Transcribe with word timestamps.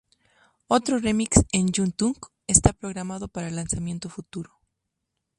Otro 0.67 0.97
remix 0.97 1.45
con 1.51 1.67
Young 1.67 1.93
Thug 1.95 2.31
está 2.47 2.73
programado 2.73 3.27
para 3.27 3.51
lanzamiento 3.51 4.09
futuro. 4.09 4.59